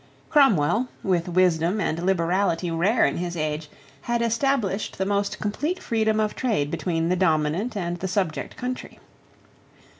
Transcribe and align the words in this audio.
Cromwell, 0.31 0.87
with 1.03 1.29
wisdom 1.29 1.79
and 1.79 2.03
liberality 2.03 2.71
rare 2.71 3.05
in 3.05 3.17
his 3.17 3.37
age, 3.37 3.69
had 4.01 4.23
established 4.23 4.97
the 4.97 5.05
most 5.05 5.39
complete 5.39 5.77
freedom 5.77 6.19
of 6.19 6.35
trade 6.35 6.71
between 6.71 7.09
the 7.09 7.15
dominant 7.15 7.77
and 7.77 7.97
the 7.97 8.07
subject 8.07 8.57
country. 8.57 8.97